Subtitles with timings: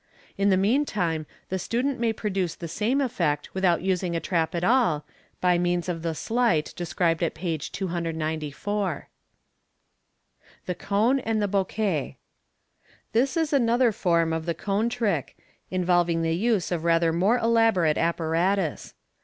[0.35, 4.63] In the meantime the student may produce the same effect without using a trap at
[4.63, 5.05] all,
[5.39, 9.09] by means of the sleight described at page 294.
[10.65, 12.17] The Conb and Bouquet.—
[13.13, 14.97] This is another form of the coa© MODERN MAGIC.
[14.97, 15.33] 365 Fig.
[15.37, 15.37] 197.
[15.37, 15.37] trick,
[15.69, 18.95] involving the use of rather more elaborate apparatus.